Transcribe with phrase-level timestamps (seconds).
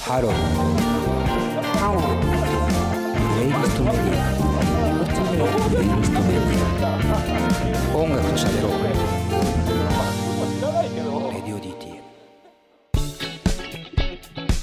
[0.00, 0.32] ハロー
[1.78, 2.04] ハロープ
[3.38, 4.32] レイリストメディア
[5.68, 6.58] プレイリストメディ
[7.92, 8.88] ア音楽と喋ろうレ
[11.40, 12.00] ディオ DTM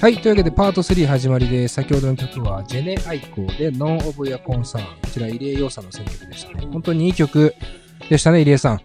[0.01, 0.17] はい。
[0.17, 1.75] というわけで、パート3始まりです。
[1.75, 4.85] 先ほどの曲は、 Jhené Aiko で、 None of Your Concern。
[4.85, 6.67] こちら、入江陽さんの選曲でしたね。
[6.71, 7.55] 本当にいい曲
[8.09, 8.81] でしたね、入江さん。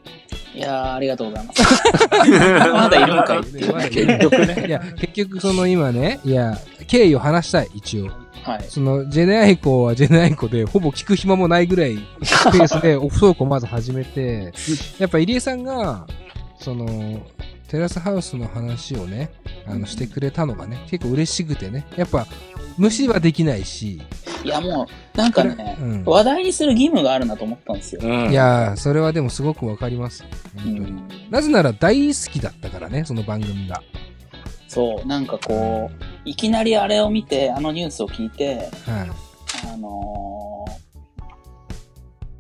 [0.55, 1.63] いやー、ありがとうございます。
[2.73, 3.75] まだいるんかいっていう。
[3.91, 4.67] 結局ね。
[4.67, 8.11] いや、結局、その今ね、いや、経緯を話したい、一応。
[8.43, 8.65] はい。
[8.69, 14.53] その、ジェネアイコーはジェネアイコーで、ほぼ聞く暇もないぐらい、ペースでオフトークをまず始めて、
[14.99, 16.07] やっぱ入江さんが、
[16.59, 17.23] その、
[17.69, 19.31] テラスハウスの話をね、
[19.67, 22.27] あの、してくれたのがね、結構嬉しくてね、やっぱ、
[22.77, 24.03] 無視はできないし、
[24.45, 28.01] いや、もう、なんかね、うん話題にする義務があるなと思ったんですよ。
[28.03, 30.25] うんいやー、それはでもすごくわかります。
[30.57, 30.79] 本当に。
[30.79, 33.83] うん、なぜなら大好きだったからね、その番組が。
[34.69, 39.11] そう、なんかこう、いきなりあれを見て、あのニュースを聞いて、はい。
[39.73, 40.65] あの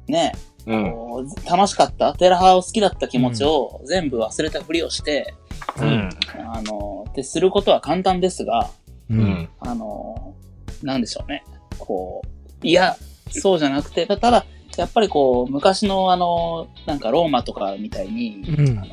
[0.08, 0.33] ー、ね、
[0.67, 1.28] うん。
[1.48, 5.34] 楽しかった、テラハを好きだった気持ちを全部忘れたふりをして、
[5.78, 6.08] うん。
[6.55, 8.70] あのー、ってすることは簡単ですが、
[9.11, 9.14] う。
[9.14, 9.48] うんん。
[9.61, 11.45] あのー、なんでしょうね。
[11.86, 12.22] こ
[12.62, 12.97] う、いや、
[13.30, 14.44] そうじゃなくて、たただ、
[14.77, 18.78] やっぱりこう、昔のあの、なんかローマとかみたいに、うん。
[18.78, 18.89] あの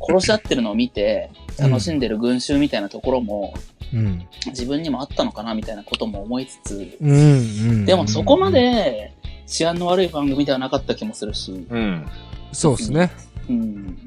[0.00, 3.54] 殺し合ってるのを見て、楽しんでる群衆みたいなところも、
[3.92, 4.26] うん。
[4.46, 7.10] 自分にもあったのかなみたいなことも思いつつ、うん。
[7.10, 7.84] うん。
[7.84, 9.12] でもそこま、で
[9.46, 12.06] 治安の悪い番組ではなかった気もするし、うん。
[12.52, 13.10] そうですね。
[13.48, 13.98] うん。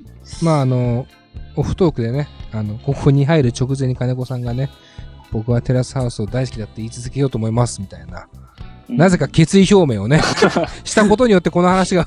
[0.42, 1.08] まあ、あの、
[1.56, 4.70] オフトークでね、あの、ここに入る直前に金子さんがね、
[5.32, 8.28] 僕はテラスハウスを大好きだって言い続けようと思います、みたいな。
[8.90, 10.22] なぜか決意表明をね、
[10.84, 12.06] したことによってこの話が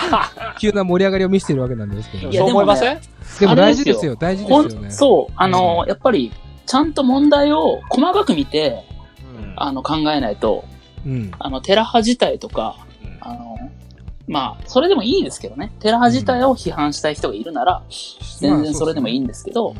[0.60, 2.28] 急な盛り上がりを見せているわけなんですけど。
[2.28, 2.98] いやそう思いません
[3.40, 4.88] でもあれですよ大事ですよ、大事ですほよね。
[4.88, 6.32] んそう、あの、やっぱり、
[6.66, 8.84] ちゃんと問題を細かく見て、
[9.56, 10.64] あの、考えないと、
[11.06, 11.30] うん。
[11.38, 12.76] あの、テラハ自体とか、
[13.20, 13.56] あの、
[14.26, 15.72] まあ、それでもいいですけどね。
[15.80, 17.82] テラハ自体を批判したい人がいるなら、
[18.38, 19.74] 全然それでもいいんですけど、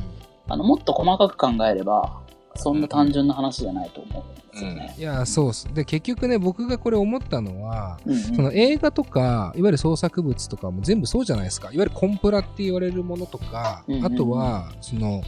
[0.49, 2.21] あの、もっと細かく考えれば、
[2.59, 4.95] そんな単純な話じゃないと思うんですよね。
[4.99, 5.73] いや、そうっす。
[5.73, 11.69] で、結局ね、僕がこれ思ったのは、うんうんその映画とか、いわゆる創作物とかも全部そうじゃないですか。
[11.69, 15.23] いわゆるコンプラって言われるものとか、うんうんうんあとは、その、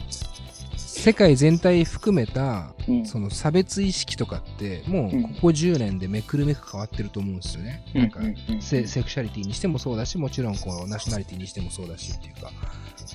[0.91, 3.05] 世界全体含めた、うん。
[3.05, 5.23] その差別意識とかって、もううん。
[5.23, 7.83] ここ10年でめくるめく変わってると思うんですよね。
[7.95, 8.01] うん。
[8.03, 8.55] うん。
[8.55, 8.61] うん。
[8.61, 12.51] セ、セクシャリティにしてもそうだし、もちろんこうナショナリティにしてもそうだしっていうか。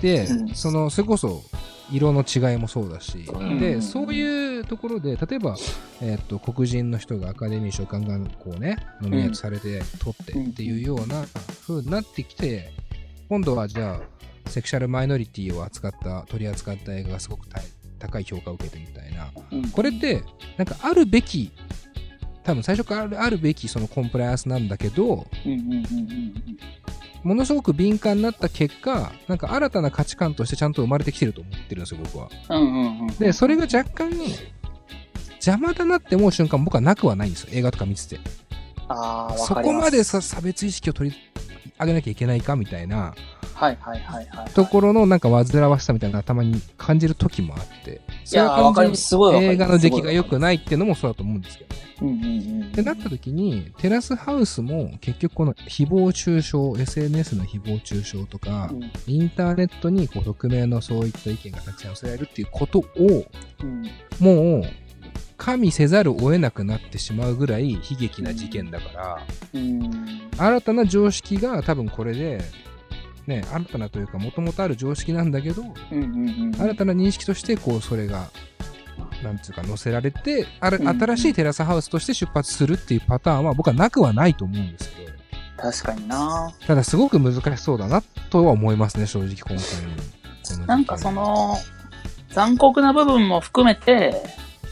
[0.01, 0.49] で、うん。
[0.55, 1.43] その、それこそ、
[1.93, 3.61] 色の違いもそうだし、うん。
[3.61, 5.57] で、そういうところで、例えば、
[6.01, 11.25] えっと、黒人の人がアカデミー賞ガンガンこうね、ノミネートされて取ってっていうような
[11.67, 12.73] 風になってきて、
[13.29, 14.17] 今度はじゃあ、
[14.49, 17.63] セクシャルマイノリティを扱った、取り扱った映画がすごく大
[17.99, 19.31] 高い評価を受けてみたいな。
[19.53, 20.23] うんこれって、
[20.57, 21.53] なんかあるべき、
[22.45, 25.27] 多分最初からあるべきそのコンプライアンスなんだけど、
[27.23, 32.29] ものすごく敏感になった結果、なんか新たな価値観としてちゃんと生まれてきてると思ってるんですよ、僕は。
[33.19, 34.13] で、それが若干、
[35.35, 38.21] 邪魔だなって思う瞬間、僕はなくはないんですよ、映画とか見てて。
[38.89, 39.55] あそ。
[39.57, 41.17] こまでさ差別意識を取り
[41.81, 43.15] 上げなきゃいけないかみたいな
[43.57, 44.51] はいはいはいはい。
[44.51, 51.81] ところのなんか煩わしさみたいなたまに感じる時もあって、それはわかります完全にすごい映画の出来が良くないっていうのもそうだと思うんですけどね。
[52.03, 52.69] うんうんうん。
[52.69, 62.85] ってなった時に、テラスハウスも結局この誹謗中傷、SNS の誹謗中傷とか、うんインターネットにこう匿名のそういった意見がたくさん寄せられるっていうことを、
[63.63, 63.85] うん
[64.21, 64.63] もう、
[65.39, 72.43] 加味せざるを得なくなってしまうぐらい悲劇な事件だから、うん新たな常識が多分これで、
[73.27, 76.55] ね、新たなというか、もともとある常識なんだけど、うんうんうん。
[76.55, 78.29] 新たな認識として、こう、それが、
[79.23, 85.13] なんつうか、載せられて、あるうんうん新しいテラスハウスとして出発するっていうパターンは、僕はなくはないと思うんですけど、
[85.57, 86.53] 確かにな。
[86.67, 90.67] ただ、すごく難しそうだなとは思いますね、正直、今回。
[90.67, 91.57] なんかそ、の、
[92.31, 94.23] 残酷な部分も含めて、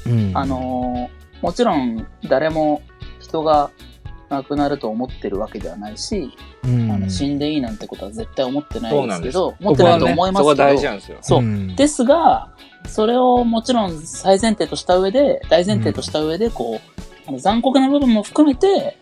[0.07, 2.81] うん、あ、のーもちろん誰も
[3.21, 3.71] 人が
[4.29, 6.31] 亡くなると思ってるわけではないし、
[6.65, 9.33] うん、あの死んでいいなんてことは絶対思ってなそなんですいうです。
[9.33, 11.19] けど、思ってないと思いますけど、なんですよ。
[11.21, 11.39] そう。
[11.41, 11.77] うん。
[11.77, 12.51] ですが、
[12.87, 18.99] それをもちろん最前提とした上で、大前提とした上で、こう、あの残酷な部分も含めて、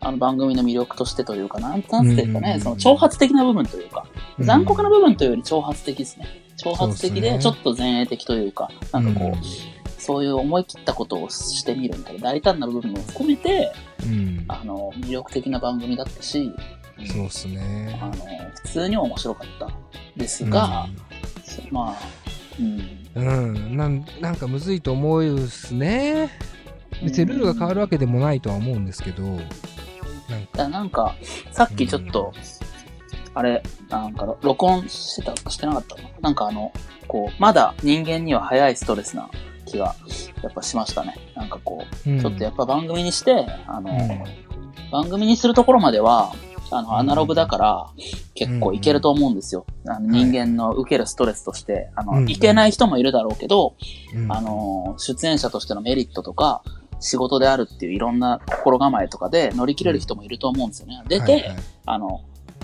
[0.00, 2.60] あの番組の魅力としてというか、なんなんていうかね、うん。
[2.60, 4.06] その挑発的な部分というか、
[4.38, 4.46] うん。
[4.46, 6.26] 残酷な部分というより挑発的ですね。
[6.56, 9.79] 挑発的で、ちょっと前衛的というか、なんかこう、
[10.10, 13.72] そういう思い切ったことをしてみるみたいな大胆な部分も含めて、
[14.02, 16.52] うん、うんあの、魅力的な番組だったし、
[17.06, 17.96] そうっすね。
[18.02, 18.14] あの、
[18.64, 19.70] 普通に面白かった
[20.16, 20.88] ですが、
[21.70, 21.96] まあ、
[22.58, 26.28] うん、うん、なんなんかむずいと思うっすね。
[27.04, 29.46] 別にルールが変わるわけでもないとは思うんですけど、なんか、
[30.56, 31.14] だなんか、
[31.52, 32.32] さっきちょっと、
[33.34, 36.72] あれ、なんか、録音してた、してなかったなんかあの、
[37.06, 39.30] こう、まだ人間には早いストレスな
[39.70, 39.94] 気が、
[40.42, 41.14] やっぱしましたね。
[41.34, 42.20] なんかこう、うん。
[42.20, 44.90] ちょっとやっぱ番組にして、あの、うん。
[44.90, 46.32] 番組にするところまでは、
[46.72, 47.86] あの、アナログだから、
[48.34, 49.66] 結構いけると思うんですよ。
[49.86, 52.30] あの人間の受けるストレスとして、あの、うん。
[52.30, 53.74] いけない人もいるだろうけど、
[54.14, 54.32] うん。
[54.32, 56.62] あの、出演者としてのメリットとか、
[57.00, 61.02] 仕事であるっていういろんな心構えとかで乗り切れる人もいると思うんですよね。
[61.08, 61.56] 出て、はいはい。
[61.86, 62.20] あの、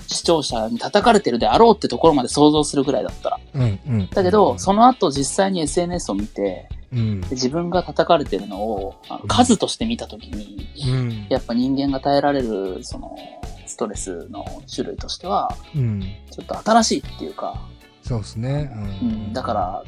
[0.07, 3.39] 視聴者に叩かれてるであろうってところまで想像するぐらいだったら。
[3.55, 13.15] うんうん、だけど、その後実際に SNS を見て、うんで自分が叩かれてるのをあの数として見たときに、うんやっぱ人間が耐えられる、その、
[13.65, 16.01] ストレスの種類としては、うん、
[16.31, 17.67] ちょっと新しいっていうか、
[18.01, 18.71] そうですね。
[18.73, 19.83] ううんん、だから、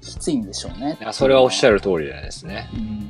[0.00, 0.96] きついんでしょうね。
[1.00, 1.76] いやそれはおっしゃる。
[1.76, 2.70] る通りですね。
[2.74, 3.08] うん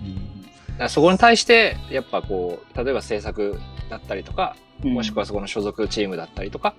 [0.68, 3.60] だからそこに対して、やっぱこう、例えば制作
[3.90, 6.76] だったりとか、うんもしくはそこの所属チームだったりとか、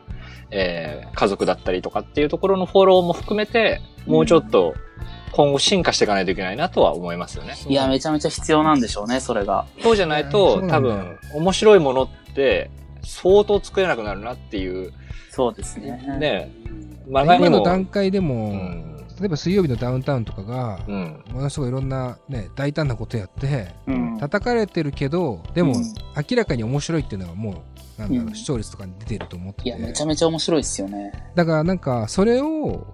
[0.51, 4.73] えー家族だったりとかっていうところのフォローも含めて、もうちょっと
[5.31, 7.55] 今後進化していかないといけないなとは思いますよね。
[7.67, 9.65] いや、めちゃめちゃ必要なんでしょうね、それが。
[9.81, 12.71] そうじゃないそと多分、面白いものって
[13.03, 14.93] 相当作れなくなるなっていう、
[15.31, 16.17] そうですね。
[16.19, 16.51] ね、
[17.07, 17.47] 漫画にも。
[17.47, 18.89] 今の段階でも、うん
[19.19, 21.23] 例えば水曜日のダウンタウンとかが、うん。
[21.33, 24.17] ものすごいいろんな、ね、大胆なことやって、うん。
[24.17, 25.83] 叩かれてるけど、でも、うん
[26.29, 27.63] 明らかに面白いっていうのはも
[27.97, 29.69] う、なんだろう、うん視聴率とかに出てると思ってて。
[29.69, 31.11] いや、めちゃめちゃ面白いですよね。
[31.35, 32.87] だからなんか、それを、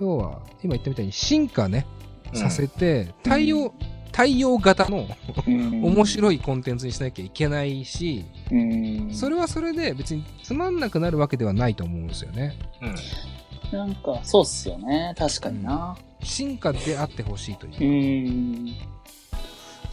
[0.00, 1.86] 要は、今言ったみたいに進化ね、
[2.34, 3.72] させて、対応、
[4.12, 5.06] 対応型の
[5.46, 9.10] うん面白いコンテンツにしなきゃいけないし、うん。
[9.12, 12.58] それはそれで別につまんなくなるわけではないと思うんですよね。
[12.80, 13.78] うん。
[13.78, 15.14] なんか、そうっすよね。
[15.18, 15.96] 確かにな。
[16.22, 19.42] 進化であってほしいといううか、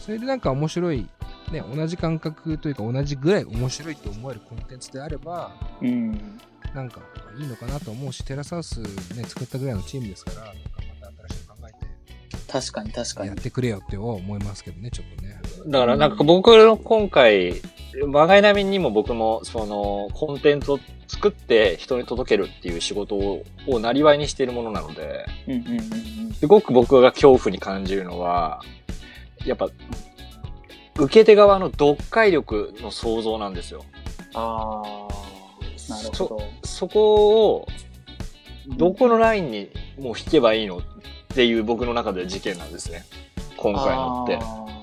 [0.00, 1.06] それでなんか面白い、
[1.52, 5.52] ね、同じ感覚というか同じぐらい面白いと思えるコンテンツであれば、
[5.82, 6.40] うん。
[6.74, 7.00] なんか
[7.38, 8.80] いいのかなと思うし、テラスハウス
[9.14, 10.58] ね、作ったぐらいのチームですから、なんか
[11.00, 13.44] また新しいの考え確かに確かにてやっ。
[13.44, 15.40] てくれよっては思いますけどね、ちょっとね。
[15.66, 17.62] だからなんか僕の今回、
[18.02, 26.32] 我が家並みにも僕もそのコンテンツを作って人に届けるっていう仕事ををなりわいにしているものなので、うんうんうんうん。
[26.32, 28.60] すごく僕が恐怖に感じるのは、
[29.46, 29.68] やっぱ、
[30.96, 33.84] 受け手側の読解力の想像なんですよ。
[34.34, 35.23] ああ、
[35.88, 36.40] なるほど。
[36.64, 37.68] そこを、
[38.76, 40.80] どこのラインにもう引けばいいのっ
[41.34, 43.04] ていう僕の中で事件なんですね。
[43.56, 44.38] 今回のって。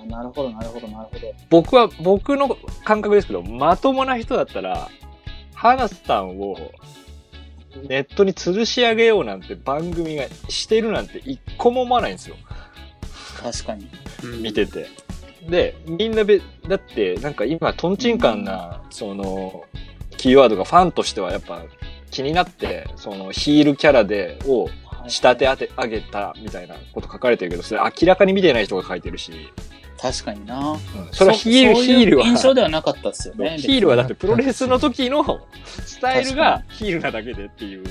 [0.08, 1.34] なるほど、なるほど、なるほど。
[1.50, 4.90] 僕は、僕の感覚ですけど、まともな人だったら、
[5.54, 6.58] 花さんを
[7.88, 12.36] ネットに吊るし上げようなんて番組がしてるなんて一個も思わないんですよ。
[13.42, 13.88] 確かに。
[14.42, 14.88] 見てて。
[15.48, 19.64] で、みんなべ、だって、なんか今、トンチンカンな、その、
[20.22, 21.64] キーワードがファンとしてはやっぱ
[22.12, 24.70] 気になって、そのヒールキャラで、を
[25.08, 29.32] 仕立て当て上げたみたいなこと書かれてるけど、それ明らかに見てない人が書いてるし、
[30.00, 30.78] 確かにな。
[31.12, 33.58] それはヒール、ヒールは、印象ではなかったっすよね。
[33.58, 35.42] ヒールはだってプロレスの時の
[35.86, 37.84] スタイルがヒールなだけでっていう。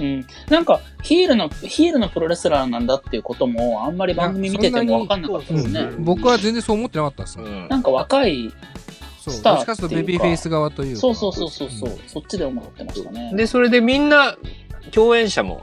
[0.00, 0.26] うん。
[0.48, 5.80] なんか、ヒールの、ヒールのプロレスラーなんだっていうことも、あんまり番組見てても分かんなかったですね。
[5.80, 7.38] うん僕は全然そう思ってなかったです。
[7.38, 8.50] うんなんか若い、
[9.20, 11.00] そう、スターどっちかというとベビーフェイス側というか。
[11.00, 13.32] そうそうそうそうそう、んそっちで思ってましたね。
[13.34, 14.36] で、それでみんな、
[14.92, 15.62] 共演者も、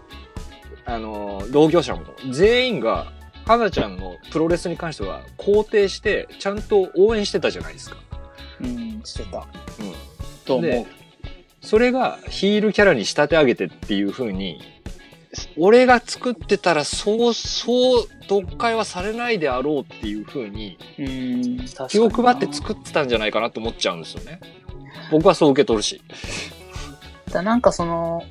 [0.86, 3.12] あの、同業者も、全員が、
[3.46, 7.98] 花ちゃんのプロレスに関しては肯定して、ちゃんと応援してたじゃないですか。
[8.62, 9.38] うん、してた。
[9.38, 9.46] うん。
[10.46, 10.86] と思うで。
[11.62, 14.62] それがヒールキャラに仕立て上げてっていう風に、
[15.57, 21.65] 俺が作ってたらそう、そう、読解はされないであろうっていう風に、うに。
[21.89, 24.39] 気を配って作ってたんじゃないかなと思っちゃうんですよね。
[25.12, 26.01] 僕はそう受け取るし。
[27.31, 28.24] だなんかその、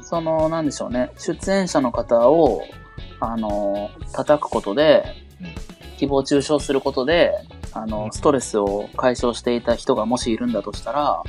[0.00, 2.62] その、なんでしょうね、出演者の方を、
[3.20, 5.04] あの、叩くことで
[5.40, 5.46] うん、
[5.96, 7.32] 誹謗中傷することで、
[7.72, 11.22] あの、ストレスを解消していた人がもしいるんだとしたら、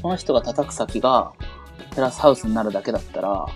[0.00, 1.32] その人が叩く先が
[1.94, 3.46] テラスハウスになるだけだったら、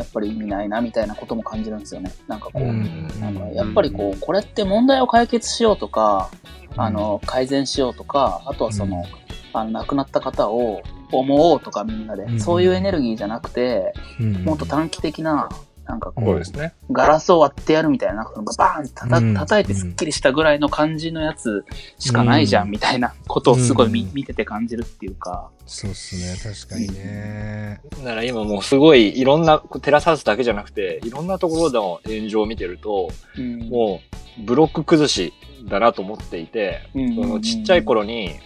[0.00, 2.10] やっぱり意味ないな、みたいなことも感じるんですよね。
[2.26, 3.08] なんかこう、うん。
[3.20, 6.30] なんかやっぱりこう、これって問題を解決しようとか、
[6.76, 9.04] あの、改善しようとか、あとはその、
[9.52, 12.40] あの、亡くなった方を思おうとかみんなで、うん。
[12.40, 14.44] そういうエネルギーじゃなくて、うん。
[14.44, 15.48] もっと短期的な、
[15.90, 16.72] なんかこう、そうですね。
[16.92, 19.34] ガラスを割ってやるみたいな、なんかバーンってたたうん。
[19.34, 21.64] 叩いてスッキリしたぐらいの感じのやつ
[21.98, 22.70] しかないじゃん、うん。
[22.70, 24.10] みたいなことをすごい見,、うん。
[24.14, 25.50] 見てて感じるっていうか。
[25.66, 27.80] そうっすね、確かにね。
[27.98, 33.68] だから今もうすごいいろんな、テラスハウスだけじゃなくて、いろんなところの炎上を見てると、うん。
[33.68, 34.00] も
[34.38, 35.32] うブロック崩し
[35.68, 37.14] だなと思っていて、うん。
[37.16, 38.36] そのちっちゃい頃に、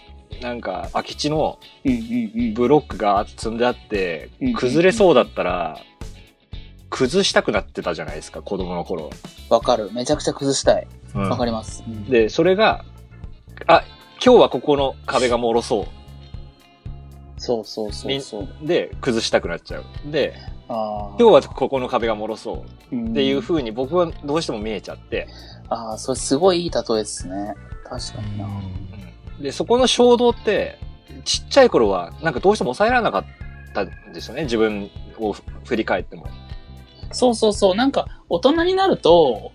[0.42, 1.58] なんか空き地の
[2.54, 5.78] ブロックが積んであってうん、崩れそうだったら、
[6.94, 9.10] 崩したくなってたじゃないですか、子供の頃。
[9.50, 9.90] わかる。
[9.92, 10.86] めちゃくちゃ崩したい。
[11.16, 11.82] うんわかります。
[11.84, 12.84] うんで、それが、
[13.66, 13.82] あ、
[14.24, 15.88] 今日はここの壁が脆そ
[17.36, 18.48] そうそうそうそう。
[18.62, 18.66] う。
[18.66, 19.84] で、崩したくなっちゃう。
[20.06, 20.34] で、
[20.68, 25.26] あ今日はここの壁が脆そう日っていう風に僕はどうしても見えちゃって、
[25.70, 27.56] ああ、それすごいいい例えですね。
[27.88, 28.48] 確かにな。
[29.40, 30.78] で、そこの衝動って、
[31.24, 33.24] ちっちゃい頃は、なんかどうしても抑えられなかっ
[33.74, 35.34] たんですよね、自分を
[35.64, 36.28] 振り返っても。
[37.14, 37.74] そうそうそう。
[37.74, 39.52] なんか、大人になると、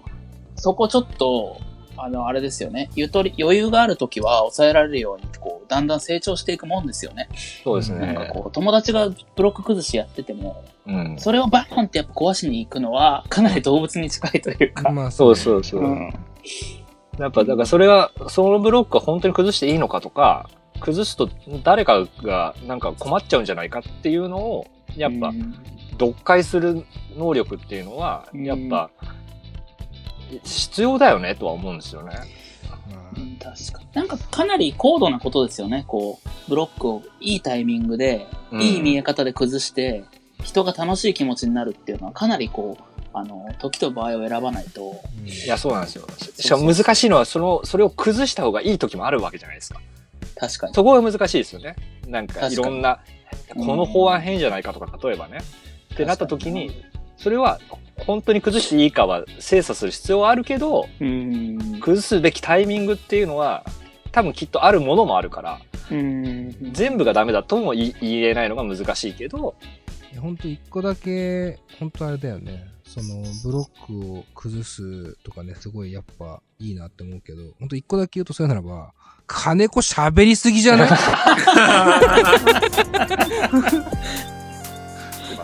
[0.55, 1.59] そこちょっと、
[1.97, 2.89] あの、あれですよね。
[2.95, 7.27] ゆとり、余裕があるときは抑えられるように、こう、だんだん成長していくもんですよね。
[7.63, 7.99] そうですね。
[7.99, 11.15] なんかこう、友達がブロック崩しやってても、うん。
[11.19, 14.89] それをバーンってやっぱ壊しに行くのは、かなり動物に近いというか。
[14.89, 15.81] まあ、そうそうそう。
[15.81, 16.13] うん。
[17.19, 20.49] やっぱ、だからそれは、そのブロックは本当に崩していいのかとか、
[20.79, 21.29] 崩すと
[21.63, 25.53] 誰かがなんか困っちゃうんじゃないかっていうのを、やっぱう、ん
[25.99, 28.89] 読解する能力っていうのは、うんやっぱ、
[30.43, 32.15] 必要だよねとは思うんですよね。
[32.69, 33.87] まうん確かに。
[33.93, 35.83] なんかかなり高度なことですよね。
[35.87, 40.03] こう、ブロックをいいタイミングで、うんいい見え方で崩して、
[40.43, 46.07] 人が楽しい気持ちになるっていうのはかなりこう、あの、時と場合を選ばないと、あいや、そうなんですよ。
[46.37, 49.81] しかも難しいのは、その、それを崩した方がいい時もあるわけじゃないですか。
[50.35, 50.73] 確かに。
[50.73, 51.75] そこが難しいですよね。
[52.07, 53.19] なんか、いろんな、うん
[53.55, 55.39] この法案変じゃないかとか、例えばね。
[55.93, 56.83] ってなった時に、
[57.17, 57.59] それは、
[57.97, 61.79] 本当に崩していいかは精査する必要はあるけど、うん。
[61.81, 63.63] 崩すべきタイミングっていうのは、
[64.11, 65.59] 多分きっとあるものもあるから、
[65.91, 66.55] うん。
[66.71, 69.55] 全部がダメだとも言い言えないのが難しいけど、
[70.13, 72.65] いや、ほんと一個だけ、ほんとあれだよね。
[72.85, 78.93] その、ブロックを崩すとかね、すごいやっぱいいなって思うけど、ほんと一個だけ言うとそれならば、
[79.27, 80.89] 金子喋りすぎじゃない？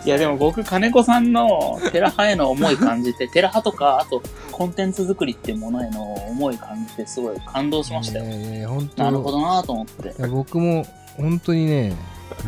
[0.04, 8.24] いやでも僕、金子さんのテラ派への思い感じて、 テラ派とか、あとコンテンツ作りっていうものへの思い感じて、すごい感動しましたよ。
[8.24, 9.02] いやいやいや、ほんと。
[9.02, 10.14] なるほどなと思って。
[10.28, 11.96] 僕も本当にね、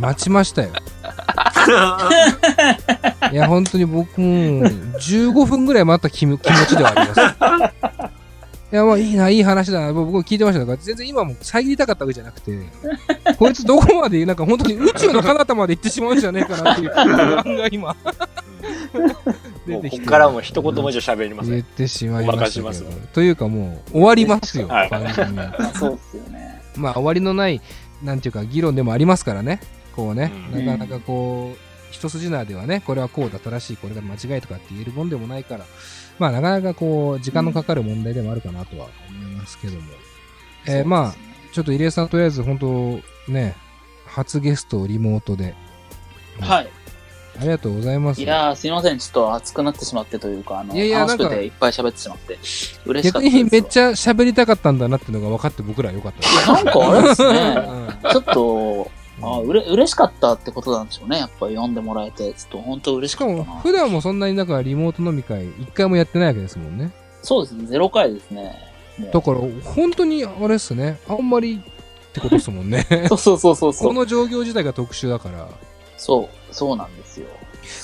[0.00, 0.70] 待ちましたよ。
[3.32, 8.07] いや、本当に僕も15分ぐらい待った気も気持ちではあります。
[8.70, 9.92] いや、まあいいな、いい話だな。
[9.92, 12.58] 僕も聞いてましたから、全然今も遮りたかったわけじゃなくて、
[13.38, 17.96] こいつどこまで、なんか本当に宇宙の彼方まで行ってしまうんじゃねえかなっていう 不安が今、
[19.66, 19.80] も。
[19.80, 21.52] うここからも一言も以上喋りません。
[21.52, 22.90] 言ってしまいましますど。
[23.14, 25.36] というかもう終わりますよ、はい完全に。
[25.36, 26.62] まあそうですよね。
[26.76, 27.60] まあ終わりのない、
[28.02, 29.60] なんていうか議論でもありますからね。
[29.96, 35.64] こうね、うんなかなかこう、一筋縄ではね、これはこうだ正しい、これが間違いとかって言えるもんでもないから、
[36.18, 39.82] まあなかなかこう、時間のかかる問題でもあるかなとは思いますけども。
[40.66, 41.14] えーまあ、
[41.52, 43.56] ちょっと入江さんとりあえず本当ね、
[44.06, 45.54] 初ゲストリモートで、
[46.40, 46.68] はい。
[47.38, 48.20] ありがとうございます。
[48.20, 48.98] いやー、すいません。
[48.98, 52.38] ちょっと熱くなってしまってというか、あの、いやいや楽しくていっぱい喋ってしまって、
[52.84, 53.44] 嬉しか逆ったですよ。
[53.44, 56.46] にめっちゃ喋りたかったんだなっていうのが分かって僕らは良かったです。
[56.48, 57.38] なんかあれですね。
[58.02, 58.90] うんちょっと、
[59.22, 61.18] あうれ嬉しかったってことなんでしょうね。
[61.18, 63.44] やっぱ読んでもらえて、ちょっと本当嬉ししかったな。
[63.60, 66.92] 普段もそんなになんかリモート飲み会一回もやってないわけですもんね。
[67.22, 67.66] そうですね。
[67.66, 68.56] ゼロ回ですね。
[69.12, 70.98] だから本当にあれっすね。
[71.08, 71.60] あんまり
[72.08, 72.86] ってことですもんね。
[73.08, 73.88] そうそうそうそうそう。
[73.88, 75.48] この状況自体が特殊だから。
[75.96, 77.26] そう、そうなんですよ。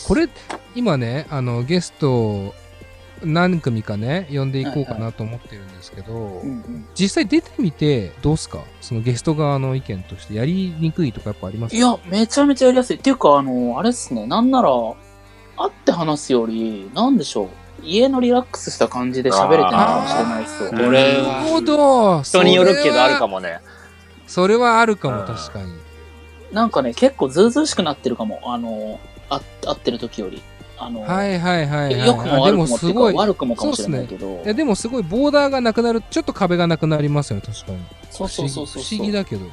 [0.07, 0.29] これ、
[0.75, 2.55] 今ね、あの、ゲスト
[3.23, 8.61] 何組かね、呼んでいこうかなと思ってるんですけど、うんうん実際出てみてどうっすか？
[8.81, 12.97] そのゲスト側の意見としてやりにくいとかやっぱありますいや、めちゃめちゃやりやすい。
[12.97, 14.27] っていうか、あの、あれですね。
[14.27, 14.71] なんなら、
[15.57, 17.49] 会って話すより、なんでしょう。
[17.83, 20.73] 家のリラックスした感じで喋れてないかもしれないですよ。
[20.73, 23.35] なるほど人によるけどあるかも。
[23.35, 23.61] もね。
[24.27, 25.73] それはあるかも、うん確かに。
[26.53, 28.41] なんかね、結構ズうずうしくなってるかも。
[28.45, 30.43] あの、あ会ってる時より。
[30.77, 32.07] あの、はいはいはい、はい。
[32.07, 33.15] 良くもあでも悪くもっていうか、すごい。
[33.15, 34.43] 悪くもかもしれないけど。
[34.45, 37.79] いやでもすごいボーダーがなくなる、ちょっと壁がなくなりますよね、確かに。
[38.11, 38.83] そうそうそうそう。
[38.83, 39.47] 不思議だけど。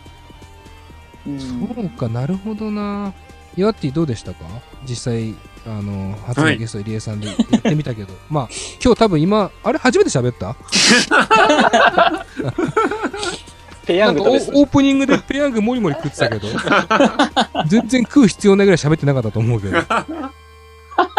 [1.27, 3.13] うんそうか、なるほどな。
[3.55, 4.45] イワッティどうでしたか？
[4.89, 5.35] 実際、
[5.67, 8.13] あの、初のゲスト入江さんでやってみたけど。
[8.29, 8.49] まあ、
[8.83, 9.77] 今日多分今、あれ？
[9.77, 10.55] 初めて喋った？
[13.85, 14.51] ペヤングとです。
[14.53, 16.47] オープニングでペヤングもりもり食ってたけど、
[17.67, 19.77] 全然食う必要ないぐらい喋ってなかったと思うけど。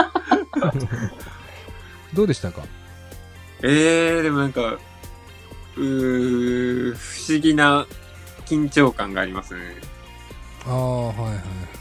[2.15, 2.62] どうでしたか？
[3.62, 4.79] えー、でもなんか、
[5.77, 7.87] うー、不思議な
[8.47, 9.61] 緊張感がありますね。
[10.67, 11.39] ああ、はいはい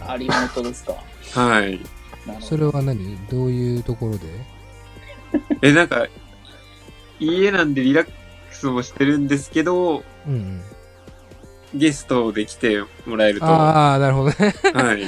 [0.07, 0.93] あ、リモートですか？
[1.39, 1.71] はい。
[1.71, 3.17] なるほどそれは何？
[3.29, 4.27] どういうところで？
[5.61, 6.07] え、なんか、
[7.19, 8.11] 家なんでリラック
[8.51, 10.61] スもしてるんですけど、うんうん。
[11.73, 14.53] ゲストで来てもらえると、はああ、なるほどね。
[14.95, 15.05] い。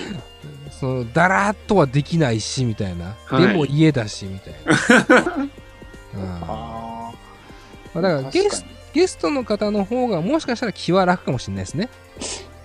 [0.83, 3.15] その、だらーっとはできないし、みたいな。
[3.25, 5.35] はいでも家だし、みたいな。
[6.13, 7.11] うんあ
[7.93, 8.17] まあ、だあ。
[8.19, 11.89] からゲスゲストの方の方がもしかしたら気は楽かもしれないですね。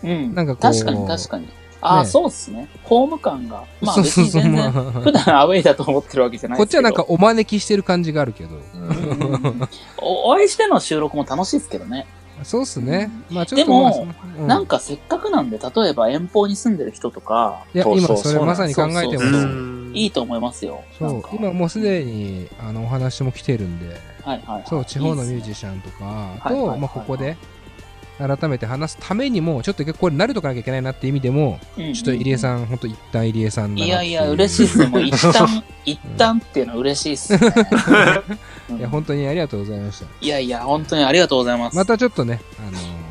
[0.03, 0.35] うん。
[0.35, 1.49] なんかこう確かに確かに。
[1.81, 2.69] ああ、ねそうっすね。
[2.83, 3.63] ホーム感が。
[3.81, 4.51] まあ別そうそうそう。
[4.51, 6.83] に全然、ま あ普段アウェイだと思ってるわけじゃないですけど。
[6.83, 8.51] こっちはなんかお招きしてる感じがあるけど。
[10.03, 12.07] お会いしての収録も楽しいですけどね。
[12.45, 13.11] そうっすね。
[13.31, 19.31] まあちょっとでもうなんかせっかくなんで、例えば遠方に住んでる人とか、いや、今それまさに考えてそうそうそう。
[19.33, 19.47] ます。
[19.47, 19.93] ん。
[19.95, 20.83] いいと思いますよ。
[20.99, 21.23] そう。
[21.37, 24.65] 今もうすでにあのお話も来てるんで、はいはいはい。
[24.67, 26.81] そう、地方のミュージジシャンとかと、はいはいはい。
[26.81, 27.37] まあここで
[28.19, 34.87] 改めて話すためにも、ちょっとこれ慣れとかなきゃいけないなって意味でも、ちょっと入江さん、本当一旦入江さんいやいや、嬉しいっすね。
[34.87, 37.41] もう一旦、 一旦っていうのは嬉しいっすね。
[38.71, 40.07] う んいや、本当にありがとうございました。
[40.21, 41.77] いやいや、本当にありがとうございます。
[41.77, 43.09] またちょっとね、あのー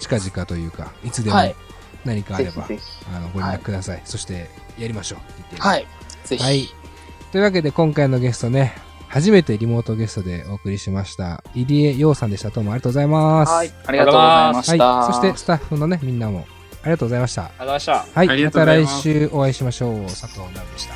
[0.00, 1.54] 近々というか、いつでもはい
[2.04, 4.00] 何かあれば、ぜひぜあのご連絡ください。
[4.04, 4.48] そして、
[4.78, 5.60] やりましょうって言って。
[5.60, 5.86] はい。
[6.24, 6.42] ぜひ。
[6.42, 6.68] はい。
[7.30, 8.74] というわけで、今回のゲストね、
[9.10, 12.50] 初めてリモートゲストでお送りしました、入江洋さんでした。
[12.50, 13.50] どうもありがとうございます。
[13.52, 13.72] はい。
[13.86, 14.86] ありがとうございました。
[14.86, 15.12] はい。
[15.12, 16.46] そして、スタッフのね、みんなも、
[16.82, 17.42] ありがとうございました。
[17.42, 17.92] ありがとうございました。
[17.92, 18.28] はい。
[18.28, 20.04] ありがまた来週お会いしましょう。
[20.04, 20.94] 佐藤直でした。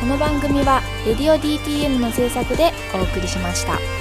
[0.00, 3.99] この番組は「レディオ DTM」の制作でお送りしました。